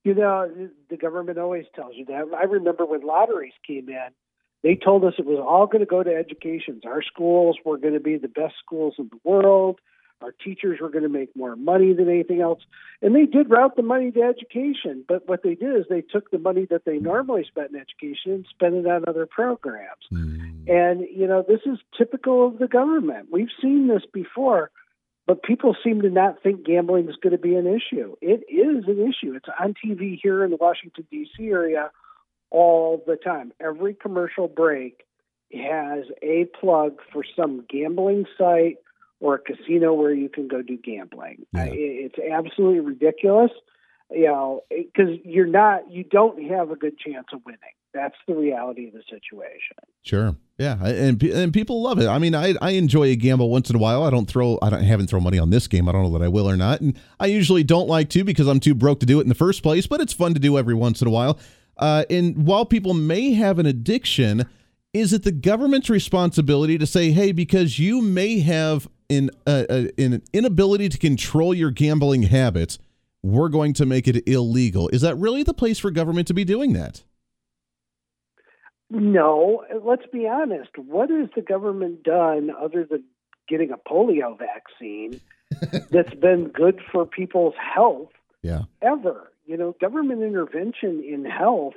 [0.06, 2.26] You know, the government always tells you that.
[2.38, 4.10] I remember when lotteries came in,
[4.62, 6.80] they told us it was all going to go to education.
[6.86, 9.80] Our schools were going to be the best schools in the world.
[10.22, 12.62] Our teachers were going to make more money than anything else.
[13.02, 15.04] And they did route the money to education.
[15.08, 18.32] But what they did is they took the money that they normally spent in education
[18.32, 20.06] and spent it on other programs.
[20.14, 20.70] Mm.
[20.70, 23.30] And, you know, this is typical of the government.
[23.32, 24.70] We've seen this before
[25.28, 28.16] but people seem to not think gambling is going to be an issue.
[28.22, 29.34] It is an issue.
[29.36, 31.48] It's on TV here in the Washington, D.C.
[31.48, 31.90] area
[32.52, 33.52] all the time.
[33.60, 35.02] Every commercial break
[35.54, 38.78] has a plug for some gambling site
[39.20, 41.46] or a casino where you can go do gambling.
[41.54, 41.66] Yeah.
[41.72, 43.52] It's absolutely ridiculous,
[44.12, 47.60] you know, because you're not, you don't have a good chance of winning.
[47.96, 49.78] That's the reality of the situation.
[50.02, 50.36] Sure.
[50.58, 52.08] Yeah, and and people love it.
[52.08, 54.04] I mean, I I enjoy a gamble once in a while.
[54.04, 55.88] I don't throw I don't haven't thrown money on this game.
[55.88, 56.82] I don't know that I will or not.
[56.82, 59.36] And I usually don't like to because I'm too broke to do it in the
[59.36, 61.40] first place, but it's fun to do every once in a while.
[61.78, 64.46] Uh, and while people may have an addiction,
[64.94, 69.64] is it the government's responsibility to say, "Hey, because you may have an uh,
[69.98, 72.78] an inability to control your gambling habits,
[73.24, 76.44] we're going to make it illegal." Is that really the place for government to be
[76.44, 77.04] doing that?
[78.96, 80.78] No, let's be honest.
[80.78, 83.04] What has the government done other than
[83.48, 85.20] getting a polio vaccine
[85.92, 88.64] that's been good for people's health Yeah.
[88.82, 89.32] ever?
[89.46, 91.76] You know, government intervention in health.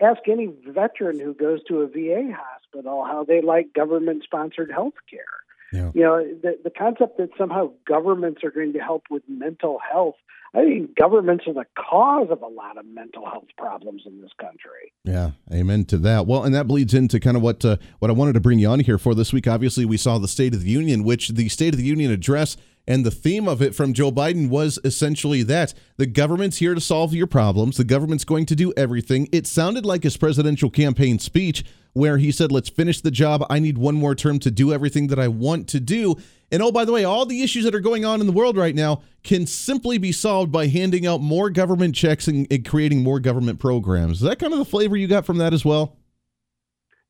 [0.00, 4.94] Ask any veteran who goes to a VA hospital how they like government sponsored health
[5.10, 5.41] care.
[5.72, 5.90] Yeah.
[5.94, 10.16] You know, the, the concept that somehow governments are going to help with mental health,
[10.54, 14.32] I think governments are the cause of a lot of mental health problems in this
[14.38, 14.92] country.
[15.04, 16.26] Yeah, amen to that.
[16.26, 18.68] Well, and that bleeds into kind of what uh, what I wanted to bring you
[18.68, 19.48] on here for this week.
[19.48, 22.58] Obviously, we saw the State of the Union, which the State of the Union address
[22.86, 26.80] and the theme of it from Joe Biden was essentially that the government's here to
[26.80, 27.76] solve your problems.
[27.76, 29.28] The government's going to do everything.
[29.32, 33.44] It sounded like his presidential campaign speech where he said, "Let's finish the job.
[33.48, 36.16] I need one more term to do everything that I want to do."
[36.50, 38.56] And oh, by the way, all the issues that are going on in the world
[38.56, 43.02] right now can simply be solved by handing out more government checks and, and creating
[43.02, 44.16] more government programs.
[44.16, 45.96] Is that kind of the flavor you got from that as well?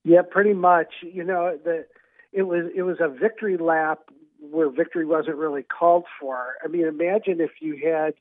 [0.04, 0.92] Yeah, pretty much.
[1.02, 1.87] You know, the
[2.32, 4.00] it was it was a victory lap
[4.50, 6.55] where victory wasn't really called for.
[6.64, 8.14] I mean, imagine if you had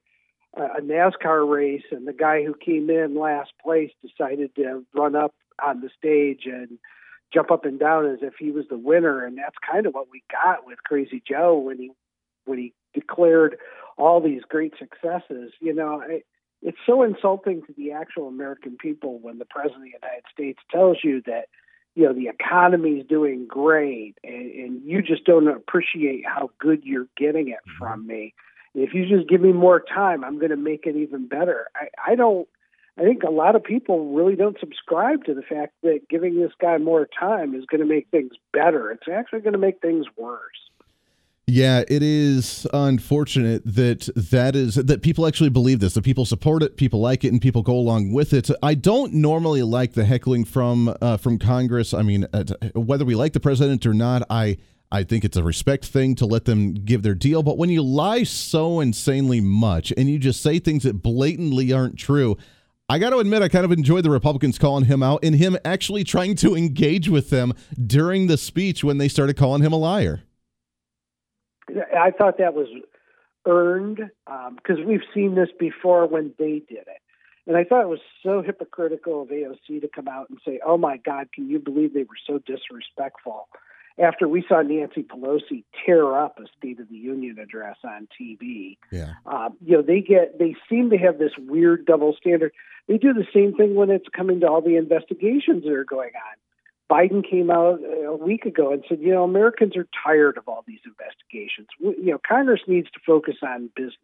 [0.53, 5.33] a NASCAR race and the guy who came in last place decided to run up
[5.63, 6.77] on the stage and
[7.33, 10.07] jump up and down as if he was the winner, and that's kind of what
[10.11, 11.91] we got with Crazy Joe when he
[12.45, 13.57] when he declared
[13.97, 15.53] all these great successes.
[15.61, 16.25] You know, it,
[16.61, 20.59] it's so insulting to the actual American people when the president of the United States
[20.69, 21.45] tells you that
[21.95, 26.83] you know the economy is doing great and, and you just don't appreciate how good
[26.83, 27.77] you're getting it mm-hmm.
[27.77, 28.33] from me.
[28.73, 31.67] If you just give me more time, I'm going to make it even better.
[31.75, 32.47] I, I don't.
[32.97, 36.51] I think a lot of people really don't subscribe to the fact that giving this
[36.59, 38.91] guy more time is going to make things better.
[38.91, 40.59] It's actually going to make things worse.
[41.53, 46.63] Yeah, it is unfortunate that that is that people actually believe this, that people support
[46.63, 48.49] it, people like it, and people go along with it.
[48.63, 51.93] I don't normally like the heckling from uh, from Congress.
[51.93, 54.59] I mean, uh, whether we like the president or not, I
[54.93, 57.43] I think it's a respect thing to let them give their deal.
[57.43, 61.97] But when you lie so insanely much and you just say things that blatantly aren't
[61.97, 62.37] true,
[62.87, 65.57] I got to admit, I kind of enjoyed the Republicans calling him out and him
[65.65, 67.51] actually trying to engage with them
[67.87, 70.23] during the speech when they started calling him a liar.
[71.97, 72.67] I thought that was
[73.45, 77.01] earned because um, we've seen this before when they did it.
[77.47, 80.77] And I thought it was so hypocritical of AOC to come out and say, oh
[80.77, 83.47] my God, can you believe they were so disrespectful?
[83.99, 88.77] After we saw Nancy Pelosi tear up a State of the Union address on TV,
[88.89, 92.53] yeah, um, you know they get they seem to have this weird double standard.
[92.87, 96.11] They do the same thing when it's coming to all the investigations that are going
[96.15, 96.37] on.
[96.91, 100.47] Biden came out uh, a week ago and said, you know, Americans are tired of
[100.47, 101.67] all these investigations.
[101.79, 103.95] You know, Congress needs to focus on business.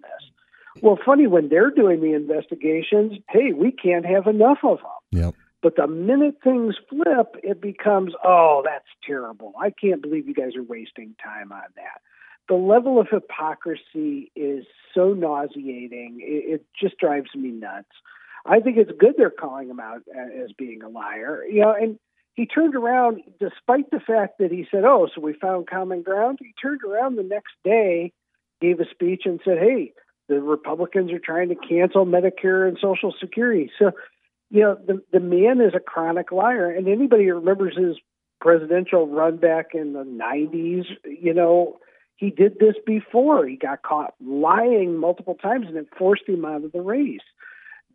[0.82, 5.24] Well, funny when they're doing the investigations, hey, we can't have enough of them.
[5.24, 5.36] Yep.
[5.62, 9.54] But the minute things flip, it becomes, oh, that's terrible.
[9.60, 12.02] I can't believe you guys are wasting time on that.
[12.48, 16.20] The level of hypocrisy is so nauseating.
[16.22, 17.90] It, it just drives me nuts.
[18.46, 21.44] I think it's good they're calling him out uh, as being a liar.
[21.50, 22.00] You know, and
[22.38, 26.38] he turned around, despite the fact that he said, "Oh, so we found common ground."
[26.40, 28.14] He turned around the next day,
[28.62, 29.94] gave a speech, and said, "Hey,
[30.30, 33.92] the Republicans are trying to cancel Medicare and Social Security." So,
[34.52, 37.98] you know, the the man is a chronic liar, and anybody who remembers his
[38.40, 41.80] presidential run back in the '90s, you know,
[42.18, 43.48] he did this before.
[43.48, 47.20] He got caught lying multiple times, and it forced him out of the race.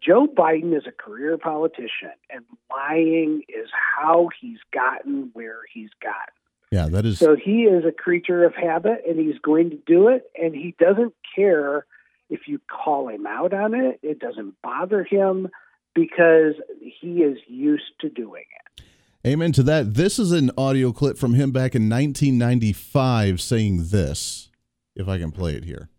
[0.05, 6.35] Joe Biden is a career politician, and lying is how he's gotten where he's gotten.
[6.73, 7.19] Yeah, that is.
[7.19, 10.75] So he is a creature of habit, and he's going to do it, and he
[10.79, 11.87] doesn't care
[12.31, 14.01] if you call him out on it.
[14.03, 15.49] It doesn't bother him
[15.95, 18.45] because he is used to doing
[18.77, 18.83] it.
[19.25, 19.95] Amen to that.
[19.95, 24.49] This is an audio clip from him back in 1995 saying this,
[24.97, 25.91] if I can play it here.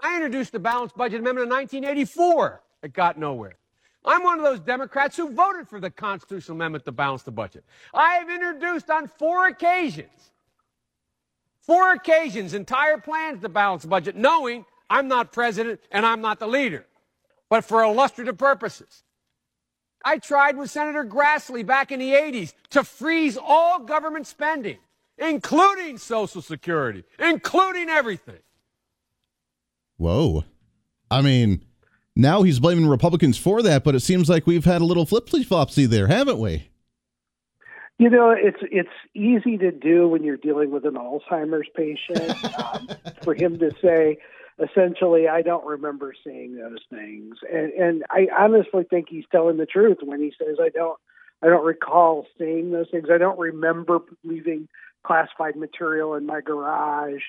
[0.00, 2.62] I introduced the balanced budget amendment in 1984.
[2.82, 3.56] It got nowhere.
[4.04, 7.64] I'm one of those Democrats who voted for the constitutional amendment to balance the budget.
[7.94, 10.30] I have introduced on four occasions,
[11.60, 16.40] four occasions, entire plans to balance the budget, knowing I'm not president and I'm not
[16.40, 16.84] the leader,
[17.48, 19.04] but for illustrative purposes.
[20.04, 24.78] I tried with Senator Grassley back in the 80s to freeze all government spending,
[25.16, 28.40] including Social Security, including everything.
[29.96, 30.44] Whoa.
[31.08, 31.64] I mean,
[32.14, 35.44] now he's blaming Republicans for that, but it seems like we've had a little flipsy
[35.44, 36.68] flopsy there, haven't we?
[37.98, 42.34] You know, it's it's easy to do when you're dealing with an Alzheimer's patient.
[42.58, 42.88] um,
[43.22, 44.18] for him to say,
[44.58, 49.66] essentially, I don't remember seeing those things, and and I honestly think he's telling the
[49.66, 50.98] truth when he says, I don't,
[51.42, 53.08] I don't recall seeing those things.
[53.12, 54.68] I don't remember leaving
[55.04, 57.22] classified material in my garage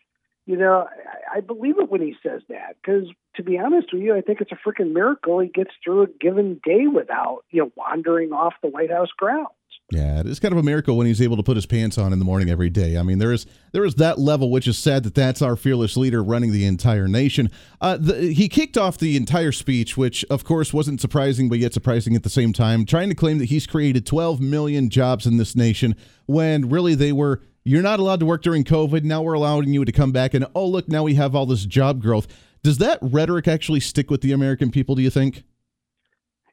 [0.46, 0.88] you know,
[1.34, 4.22] I, I believe it when he says that because, to be honest with you, I
[4.22, 8.34] think it's a freaking miracle he gets through a given day without, you know, wandering
[8.34, 9.48] off the White House grounds.
[9.94, 12.14] Yeah, it is kind of a miracle when he's able to put his pants on
[12.14, 12.98] in the morning every day.
[12.98, 15.96] I mean, there is there is that level, which is sad that that's our fearless
[15.96, 17.52] leader running the entire nation.
[17.80, 21.74] Uh, the, he kicked off the entire speech, which of course wasn't surprising, but yet
[21.74, 25.38] surprising at the same time, trying to claim that he's created 12 million jobs in
[25.38, 29.04] this nation when really they were you're not allowed to work during COVID.
[29.04, 31.66] Now we're allowing you to come back and, oh, look, now we have all this
[31.66, 32.28] job growth.
[32.64, 35.44] Does that rhetoric actually stick with the American people, do you think?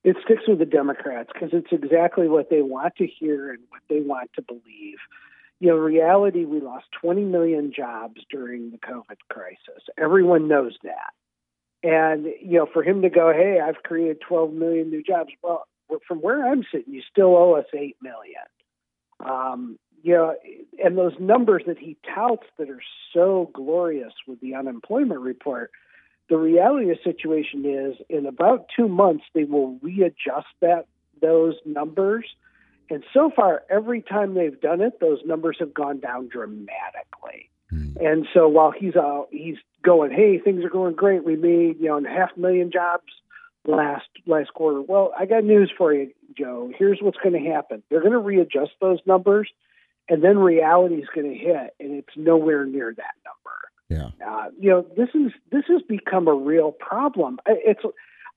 [0.02, 3.82] It sticks with the Democrats because it's exactly what they want to hear and what
[3.88, 4.98] they want to believe.
[5.58, 9.84] You know, reality, we lost 20 million jobs during the COVID crisis.
[9.98, 11.12] Everyone knows that.
[11.82, 15.66] And, you know, for him to go, hey, I've created 12 million new jobs, well,
[16.06, 18.42] from where I'm sitting, you still owe us 8 million.
[19.24, 20.34] Um, you know,
[20.82, 22.82] and those numbers that he touts that are
[23.12, 25.70] so glorious with the unemployment report,
[26.30, 30.86] the reality of the situation is in about two months they will readjust that
[31.20, 32.24] those numbers.
[32.88, 37.50] And so far, every time they've done it, those numbers have gone down dramatically.
[37.68, 37.92] Hmm.
[38.00, 41.24] And so while he's out, he's going, hey, things are going great.
[41.24, 43.12] We made you know half a million jobs
[43.66, 44.80] last last quarter.
[44.80, 46.70] Well, I got news for you, Joe.
[46.78, 47.82] Here's what's going to happen.
[47.90, 49.50] They're going to readjust those numbers,
[50.08, 53.14] and then reality is going to hit, and it's nowhere near that.
[53.90, 54.10] Yeah.
[54.24, 57.40] Uh, you know, this is this has become a real problem.
[57.44, 57.82] It's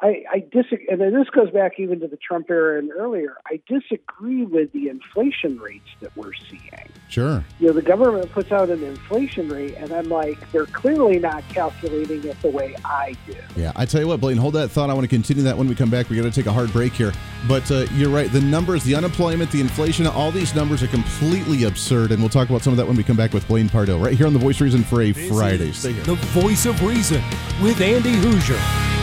[0.03, 3.37] I, I disagree, and then this goes back even to the Trump era and earlier.
[3.45, 6.89] I disagree with the inflation rates that we're seeing.
[7.07, 7.45] Sure.
[7.59, 11.47] You know, the government puts out an inflation rate, and I'm like, they're clearly not
[11.47, 13.35] calculating it the way I do.
[13.55, 14.89] Yeah, I tell you what, Blaine, hold that thought.
[14.89, 16.09] I want to continue that when we come back.
[16.09, 17.13] We got to take a hard break here.
[17.47, 18.29] But uh, you're right.
[18.29, 22.11] The numbers, the unemployment, the inflation, all these numbers are completely absurd.
[22.11, 24.17] And we'll talk about some of that when we come back with Blaine Pardoe, right
[24.17, 25.71] here on The Voice of Reason for a This Friday.
[25.71, 26.03] Stay here.
[26.03, 27.23] The voice of reason
[27.61, 29.02] with Andy Hooser.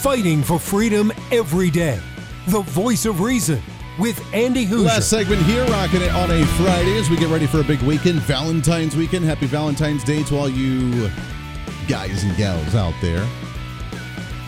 [0.00, 2.00] Fighting for freedom every day.
[2.46, 3.60] The voice of reason
[3.98, 4.86] with Andy Hooser.
[4.86, 7.82] Last segment here, rocking it on a Friday as we get ready for a big
[7.82, 9.26] weekend, Valentine's weekend.
[9.26, 11.10] Happy Valentine's Day to all you
[11.86, 13.28] guys and gals out there.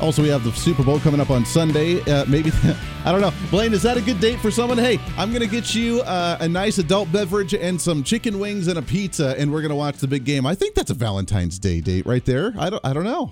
[0.01, 2.01] Also, we have the Super Bowl coming up on Sunday.
[2.11, 2.51] Uh, maybe,
[3.05, 3.35] I don't know.
[3.51, 4.79] Blaine, is that a good date for someone?
[4.79, 8.69] Hey, I'm going to get you uh, a nice adult beverage and some chicken wings
[8.69, 10.47] and a pizza, and we're going to watch the big game.
[10.47, 12.55] I think that's a Valentine's Day date right there.
[12.59, 13.31] I don't, I don't know.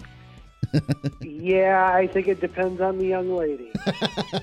[1.21, 3.73] Yeah, I think it depends on the young lady.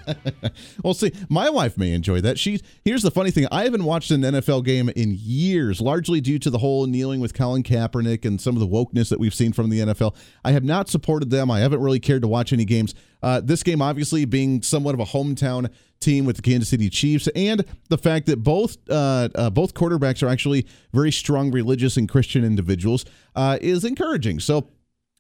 [0.84, 2.38] well, see, my wife may enjoy that.
[2.40, 6.40] She here's the funny thing: I haven't watched an NFL game in years, largely due
[6.40, 9.54] to the whole kneeling with Colin Kaepernick and some of the wokeness that we've seen
[9.54, 10.16] from the NFL.
[10.44, 11.50] I have not supported them.
[11.52, 12.94] I haven't really cared to watch any games.
[13.22, 17.28] Uh, this game, obviously, being somewhat of a hometown team with the Kansas City Chiefs,
[17.36, 22.10] and the fact that both uh, uh, both quarterbacks are actually very strong religious and
[22.10, 24.40] Christian individuals, uh, is encouraging.
[24.40, 24.70] So.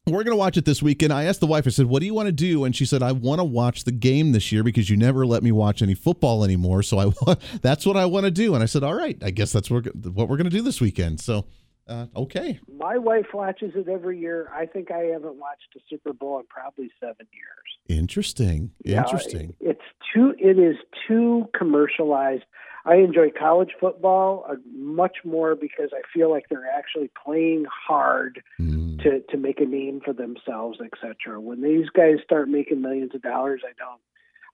[0.07, 1.11] We're going to watch it this weekend.
[1.11, 2.63] I asked the wife, I said, What do you want to do?
[2.63, 5.43] And she said, I want to watch the game this year because you never let
[5.43, 6.81] me watch any football anymore.
[6.81, 8.53] So I want, that's what I want to do.
[8.53, 10.79] And I said, All right, I guess that's what what we're going to do this
[10.79, 11.19] weekend.
[11.19, 11.45] So,
[11.89, 12.59] uh, okay.
[12.77, 14.49] My wife watches it every year.
[14.53, 17.99] I think I haven't watched a Super Bowl in probably seven years.
[17.99, 18.71] Interesting.
[18.85, 19.55] Interesting.
[19.59, 19.81] It's
[20.13, 20.33] too.
[20.39, 22.43] It is too commercialized.
[22.87, 28.41] I enjoy college football uh, much more because I feel like they're actually playing hard
[28.59, 29.01] Mm.
[29.03, 31.39] to to make a name for themselves, etc.
[31.39, 34.01] When these guys start making millions of dollars, I don't.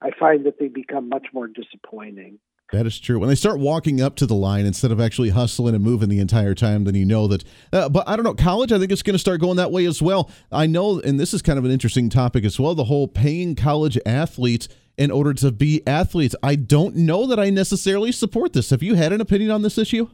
[0.01, 2.39] I find that they become much more disappointing.
[2.73, 3.19] That is true.
[3.19, 6.19] When they start walking up to the line instead of actually hustling and moving the
[6.19, 7.43] entire time, then you know that.
[7.71, 8.33] Uh, but I don't know.
[8.33, 10.29] College, I think it's going to start going that way as well.
[10.51, 13.53] I know, and this is kind of an interesting topic as well the whole paying
[13.55, 16.35] college athletes in order to be athletes.
[16.43, 18.69] I don't know that I necessarily support this.
[18.69, 20.09] Have you had an opinion on this issue?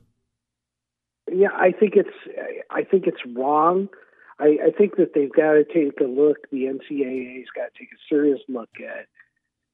[1.32, 2.10] Yeah, I think it's
[2.70, 3.90] I think it's wrong.
[4.40, 6.50] I, I think that they've got to take a look.
[6.52, 9.08] The NCAA's got to take a serious look at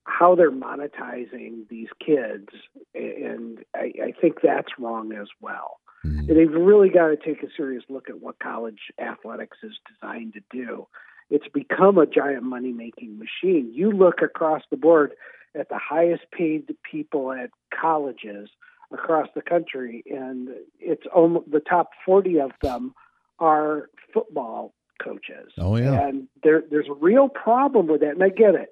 [0.06, 2.50] how they're monetizing these kids,
[2.94, 5.80] and I, I think that's wrong as well.
[6.06, 6.20] Mm-hmm.
[6.20, 10.34] And they've really got to take a serious look at what college athletics is designed
[10.34, 10.88] to do.
[11.30, 13.72] It's become a giant money making machine.
[13.74, 15.14] You look across the board
[15.58, 18.50] at the highest paid people at colleges
[18.92, 22.94] across the country, and it's almost the top 40 of them
[23.40, 25.52] are football coaches.
[25.58, 26.08] Oh, yeah.
[26.08, 28.70] And there, there's a real problem with that, and I get it.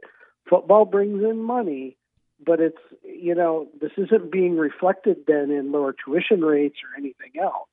[0.49, 1.97] Football brings in money,
[2.45, 7.41] but it's, you know, this isn't being reflected then in lower tuition rates or anything
[7.41, 7.69] else.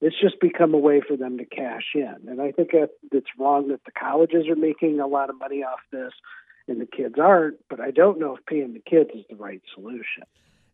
[0.00, 2.16] It's just become a way for them to cash in.
[2.28, 5.80] And I think it's wrong that the colleges are making a lot of money off
[5.92, 6.12] this
[6.68, 9.60] and the kids aren't, but I don't know if paying the kids is the right
[9.74, 10.24] solution.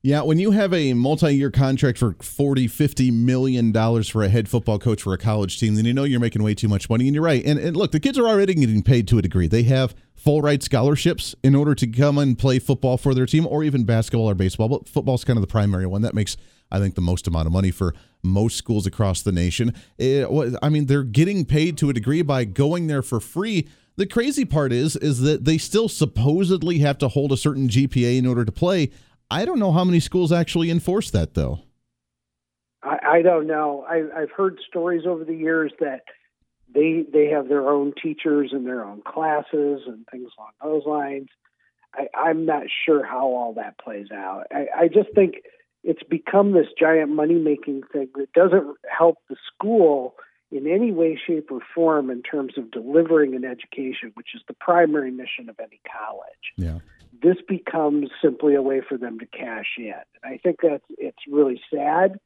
[0.02, 4.48] Yeah, when you have a multi-year contract for 40, 50 million dollars for a head
[4.48, 7.06] football coach for a college team, then you know you're making way too much money.
[7.06, 7.44] And you're right.
[7.44, 9.48] And, and look, the kids are already getting paid to a degree.
[9.48, 13.46] They have full ride scholarships in order to come and play football for their team
[13.46, 14.68] or even basketball or baseball.
[14.68, 16.02] But football's kind of the primary one.
[16.02, 16.36] That makes
[16.70, 19.72] I think the most amount of money for most schools across the nation.
[19.98, 23.68] Eh, it, I mean, they're getting paid to a degree by going there for free.
[23.96, 28.18] The crazy part is is that they still supposedly have to hold a certain GPA
[28.18, 28.90] in order to play.
[29.30, 31.60] I don't know how many schools actually enforce that though.
[32.82, 33.84] I, I don't know.
[33.88, 36.02] I, I've heard stories over the years that
[36.72, 41.28] they they have their own teachers and their own classes and things along those lines.
[41.94, 44.44] I, I'm not sure how all that plays out.
[44.52, 45.36] I, I just think
[45.82, 50.14] it's become this giant money making thing that doesn't help the school
[50.50, 54.54] in any way, shape, or form in terms of delivering an education, which is the
[54.54, 56.52] primary mission of any college.
[56.56, 56.78] Yeah.
[57.22, 59.94] This becomes simply a way for them to cash in.
[60.24, 62.18] I think that it's really sad.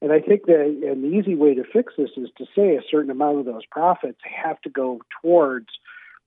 [0.00, 3.10] And I think that an easy way to fix this is to say a certain
[3.10, 5.66] amount of those profits have to go towards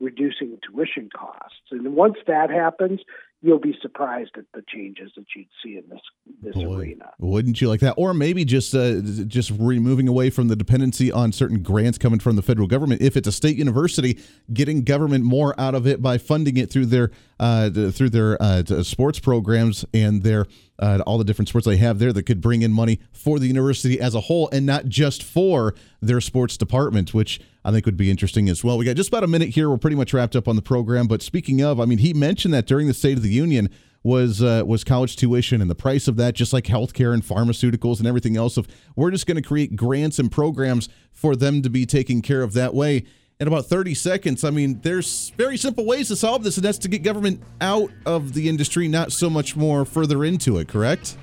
[0.01, 1.61] reducing tuition costs.
[1.71, 2.99] And once that happens,
[3.41, 5.99] you'll be surprised at the changes that you'd see in this
[6.41, 7.11] this Boy, arena.
[7.19, 7.95] Wouldn't you like that?
[7.97, 12.35] Or maybe just uh, just removing away from the dependency on certain grants coming from
[12.35, 13.01] the federal government.
[13.01, 14.19] If it's a state university,
[14.53, 18.63] getting government more out of it by funding it through their uh, through their uh,
[18.83, 20.45] sports programs and their
[20.79, 23.47] uh, all the different sports they have there that could bring in money for the
[23.47, 27.97] university as a whole and not just for their sports department, which I think would
[27.97, 28.77] be interesting as well.
[28.77, 29.69] We got just about a minute here.
[29.69, 31.07] We're pretty much wrapped up on the program.
[31.07, 33.69] But speaking of, I mean, he mentioned that during the State of the Union
[34.03, 37.99] was uh, was college tuition and the price of that, just like healthcare and pharmaceuticals
[37.99, 38.57] and everything else.
[38.57, 42.41] Of we're just going to create grants and programs for them to be taken care
[42.41, 43.05] of that way.
[43.39, 46.77] In about 30 seconds, I mean, there's very simple ways to solve this, and that's
[46.79, 50.67] to get government out of the industry, not so much more further into it.
[50.67, 51.17] Correct?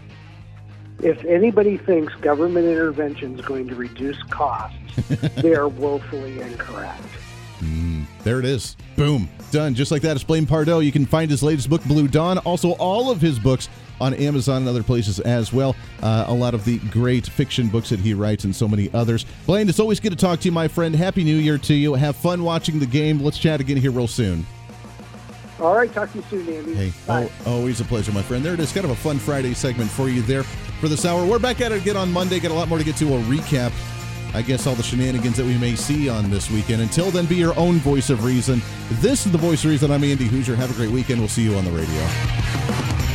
[1.00, 4.76] If anybody thinks government intervention is going to reduce costs,
[5.36, 7.02] they are woefully incorrect.
[8.24, 8.76] There it is.
[8.96, 9.28] Boom.
[9.52, 9.74] Done.
[9.74, 10.14] Just like that.
[10.14, 10.84] It's Blaine Pardoe.
[10.84, 12.38] You can find his latest book, Blue Dawn.
[12.38, 13.70] Also, all of his books
[14.00, 15.74] on Amazon and other places as well.
[16.02, 19.24] Uh, a lot of the great fiction books that he writes and so many others.
[19.46, 20.94] Blaine, it's always good to talk to you, my friend.
[20.94, 21.94] Happy New Year to you.
[21.94, 23.20] Have fun watching the game.
[23.20, 24.44] Let's chat again here real soon.
[25.60, 26.74] All right, talk to you soon, Andy.
[26.74, 27.28] Hey, Bye.
[27.46, 28.44] oh, always a pleasure, my friend.
[28.44, 28.72] There it is.
[28.72, 31.26] Kind of a fun Friday segment for you there for this hour.
[31.26, 32.38] We're back at it again on Monday.
[32.38, 33.14] Got a lot more to get to.
[33.14, 33.72] A recap,
[34.34, 36.80] I guess, all the shenanigans that we may see on this weekend.
[36.82, 38.62] Until then, be your own voice of reason.
[39.00, 39.90] This is the voice of reason.
[39.90, 40.54] I'm Andy Hooser.
[40.54, 41.18] Have a great weekend.
[41.18, 43.07] We'll see you on the radio.